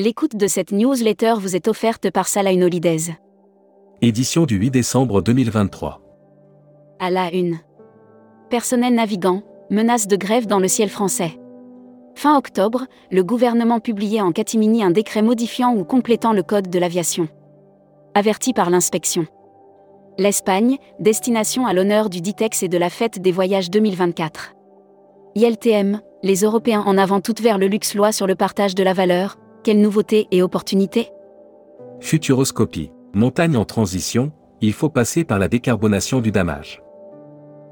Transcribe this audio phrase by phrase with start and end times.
[0.00, 3.16] L'écoute de cette newsletter vous est offerte par Salah Holidays.
[4.00, 6.00] Édition du 8 décembre 2023.
[7.00, 7.58] À la une.
[8.48, 11.40] Personnel navigant, menace de grève dans le ciel français.
[12.14, 16.78] Fin octobre, le gouvernement publiait en catimini un décret modifiant ou complétant le code de
[16.78, 17.26] l'aviation.
[18.14, 19.26] Averti par l'inspection.
[20.16, 24.54] L'Espagne, destination à l'honneur du Ditex et de la fête des voyages 2024.
[25.34, 28.92] ILTM, les Européens en avant toutes vers le luxe loi sur le partage de la
[28.92, 31.10] valeur, quelles nouveautés et opportunités
[32.00, 32.90] Futuroscopie.
[33.14, 36.82] Montagne en transition, il faut passer par la décarbonation du damage.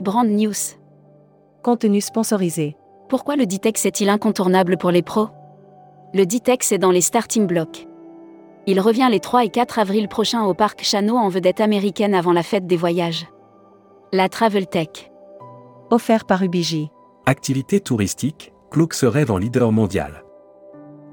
[0.01, 0.55] Brand News.
[1.63, 2.77] Contenu sponsorisé.
[3.09, 5.29] Pourquoi le Ditex est-il incontournable pour les pros?
[6.15, 7.87] Le Ditex est dans les starting blocks.
[8.67, 12.33] Il revient les 3 et 4 avril prochains au parc Chano en vedette américaine avant
[12.33, 13.27] la fête des voyages.
[14.13, 15.11] La Travel Tech.
[15.91, 16.91] Offert par Ubiji.
[17.27, 20.25] Activité touristique, Cloak se rêve en leader mondial.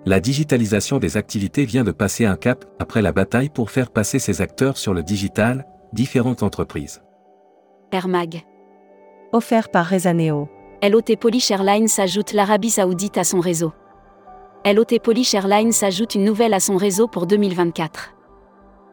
[0.05, 4.19] La digitalisation des activités vient de passer un cap après la bataille pour faire passer
[4.19, 7.01] ses acteurs sur le digital, différentes entreprises.
[7.93, 8.43] Air Mag.
[9.31, 10.49] Offert par Rezaneo.
[10.81, 13.71] LOT Polish Airlines ajoute l'Arabie Saoudite à son réseau.
[14.65, 18.13] LOT Polish Airlines ajoute une nouvelle à son réseau pour 2024.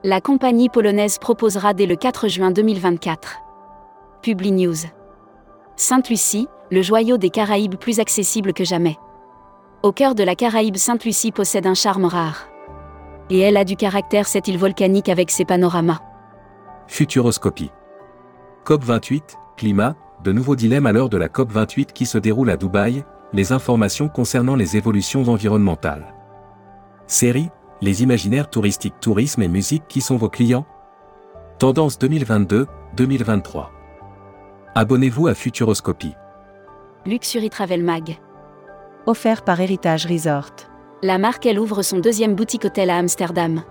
[0.04, 3.38] La compagnie polonaise proposera dès le 4 juin 2024.
[4.22, 4.76] Publi News.
[5.74, 8.96] Sainte-Lucie, le joyau des Caraïbes plus accessible que jamais.
[9.82, 12.50] Au cœur de la Caraïbe, Sainte-Lucie possède un charme rare.
[13.30, 16.00] Et elle a du caractère cette île volcanique avec ses panoramas.
[16.86, 17.70] Futuroscopie.
[18.66, 19.22] COP28,
[19.56, 23.52] climat, de nouveaux dilemmes à l'heure de la COP28 qui se déroule à Dubaï, les
[23.52, 26.14] informations concernant les évolutions environnementales.
[27.06, 27.48] Série,
[27.80, 30.66] les imaginaires touristiques tourisme et musique qui sont vos clients
[31.58, 33.68] Tendance 2022-2023.
[34.74, 36.14] Abonnez-vous à Futuroscopie.
[37.06, 38.18] Luxury Travel Mag.
[39.06, 40.52] Offert par Héritage Resort.
[41.02, 43.62] La marque elle ouvre son deuxième boutique hôtel à Amsterdam.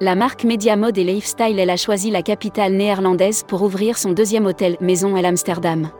[0.00, 4.12] La marque Media Mode et Lifestyle elle a choisi la capitale néerlandaise pour ouvrir son
[4.12, 5.90] deuxième hôtel Maison à Amsterdam.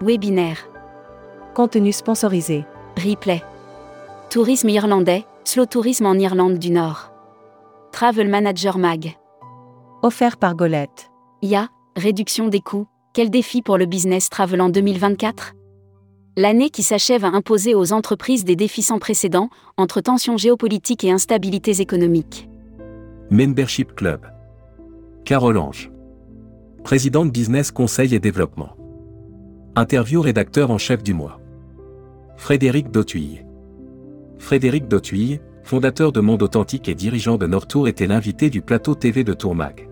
[0.00, 0.68] Webinaire.
[1.54, 2.64] Contenu sponsorisé.
[2.96, 3.42] Replay.
[4.30, 7.10] Tourisme irlandais, slow tourisme en Irlande du Nord.
[7.90, 9.16] Travel Manager Mag.
[10.02, 11.10] Offert par Golette.
[11.42, 15.54] IA, réduction des coûts, quel défi pour le business travel en 2024
[16.36, 21.12] L'année qui s'achève a imposé aux entreprises des défis sans précédent, entre tensions géopolitiques et
[21.12, 22.48] instabilités économiques.
[23.30, 24.26] Membership Club.
[25.24, 25.92] Carole Ange.
[26.82, 28.76] Présidente Business Conseil et Développement.
[29.76, 31.40] Interview rédacteur en chef du mois.
[32.36, 33.44] Frédéric Dautuille.
[34.38, 39.22] Frédéric Dautuille, fondateur de Monde Authentique et dirigeant de Nortour était l'invité du plateau TV
[39.22, 39.88] de Tourmag.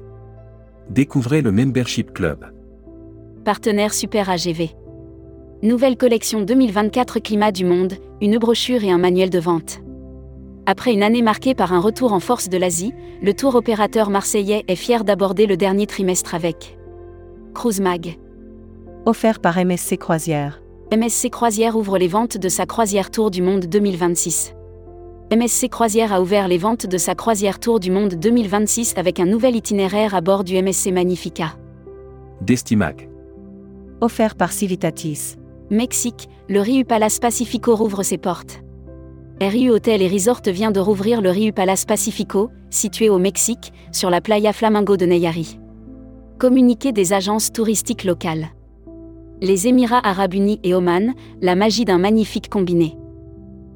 [0.90, 2.52] Découvrez le Membership Club.
[3.44, 4.81] Partenaire Super AGV.
[5.64, 9.80] Nouvelle collection 2024 Climat du Monde, une brochure et un manuel de vente.
[10.66, 12.92] Après une année marquée par un retour en force de l'Asie,
[13.22, 16.76] le tour opérateur marseillais est fier d'aborder le dernier trimestre avec
[17.54, 18.18] Cruise Mag.
[19.06, 20.60] Offert par MSC Croisière.
[20.92, 24.56] MSC Croisière ouvre les ventes de sa croisière Tour du Monde 2026.
[25.32, 29.26] MSC Croisière a ouvert les ventes de sa croisière Tour du Monde 2026 avec un
[29.26, 31.54] nouvel itinéraire à bord du MSC Magnifica.
[32.40, 33.08] Destimac.
[34.00, 35.36] Offert par Civitatis.
[35.72, 38.62] Mexique, le Riu Palace Pacifico rouvre ses portes.
[39.40, 44.10] RU Hotel et Resort vient de rouvrir le Riu Palace Pacifico, situé au Mexique, sur
[44.10, 45.58] la playa Flamingo de Neyari.
[46.38, 48.48] Communiqué des agences touristiques locales.
[49.40, 52.98] Les Émirats arabes unis et Oman, la magie d'un magnifique combiné.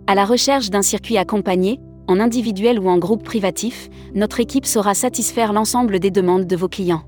[0.07, 4.93] À la recherche d'un circuit accompagné, en individuel ou en groupe privatif, notre équipe saura
[4.93, 7.05] satisfaire l'ensemble des demandes de vos clients.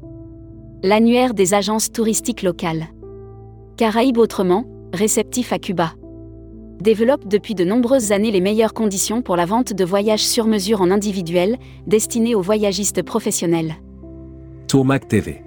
[0.83, 2.87] L'annuaire des agences touristiques locales.
[3.77, 5.93] Caraïbes autrement, réceptif à Cuba.
[6.81, 10.81] Développe depuis de nombreuses années les meilleures conditions pour la vente de voyages sur mesure
[10.81, 13.77] en individuel, destinés aux voyagistes professionnels.
[14.69, 15.43] Tourmac TV.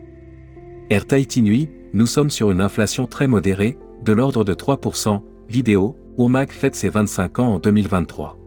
[0.89, 5.95] Air Tahiti Nuit, nous sommes sur une inflation très modérée, de l'ordre de 3%, vidéo,
[6.21, 8.37] Tourmac fête ses 25 ans en 2023.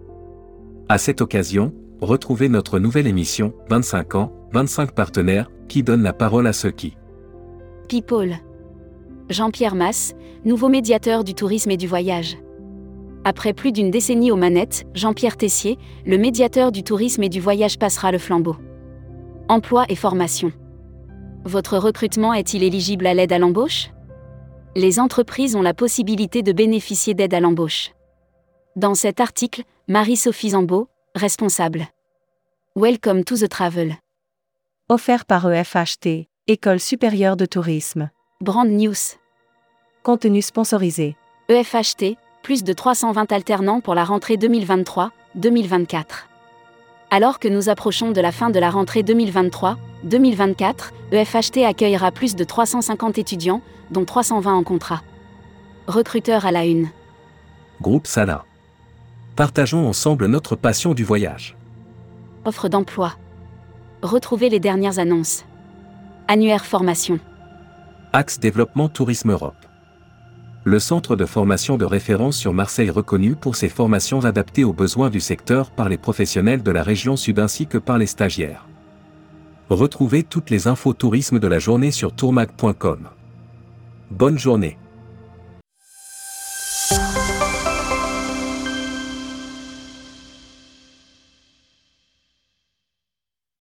[0.89, 6.47] À cette occasion, retrouvez notre nouvelle émission, 25 ans, 25 partenaires, qui donne la parole
[6.47, 6.97] à ceux qui.
[7.89, 8.37] People.
[9.31, 10.13] Jean-Pierre Masse,
[10.45, 12.37] nouveau médiateur du tourisme et du voyage.
[13.25, 17.79] Après plus d'une décennie aux manettes, Jean-Pierre Tessier, le médiateur du tourisme et du voyage
[17.79, 18.57] passera le flambeau.
[19.49, 20.53] Emploi et formation.
[21.45, 23.89] Votre recrutement est-il éligible à l'aide à l'embauche?
[24.77, 27.93] Les entreprises ont la possibilité de bénéficier d'aide à l'embauche.
[28.77, 31.87] Dans cet article, Marie-Sophie Zambeau, responsable.
[32.77, 33.95] Welcome to the travel.
[34.91, 38.11] Offert par EFHT, École supérieure de tourisme.
[38.45, 39.17] Brand News.
[40.03, 41.17] Contenu sponsorisé.
[41.49, 46.29] EFHT, plus de 320 alternants pour la rentrée 2023, 2024.
[47.11, 52.45] Alors que nous approchons de la fin de la rentrée 2023-2024, EFHT accueillera plus de
[52.45, 55.01] 350 étudiants, dont 320 en contrat.
[55.87, 56.91] Recruteur à la une.
[57.81, 58.45] Groupe Sala.
[59.37, 61.57] Partageons ensemble notre passion du voyage.
[62.45, 63.15] Offre d'emploi.
[64.03, 65.47] Retrouvez les dernières annonces.
[66.29, 67.21] Annuaire formation.
[68.17, 69.57] Axe Développement Tourisme Europe.
[70.63, 75.11] Le centre de formation de référence sur Marseille reconnu pour ses formations adaptées aux besoins
[75.11, 78.69] du secteur par les professionnels de la région sud ainsi que par les stagiaires.
[79.69, 83.09] Retrouvez toutes les infos tourisme de la journée sur tourmag.com.
[84.13, 84.79] Bonne journée.